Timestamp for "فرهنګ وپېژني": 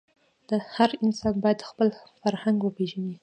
2.19-3.15